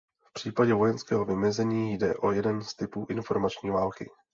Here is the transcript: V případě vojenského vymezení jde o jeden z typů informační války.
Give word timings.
V 0.29 0.33
případě 0.33 0.73
vojenského 0.73 1.25
vymezení 1.25 1.97
jde 1.97 2.15
o 2.15 2.31
jeden 2.31 2.61
z 2.61 2.73
typů 2.73 3.05
informační 3.09 3.69
války. 3.69 4.09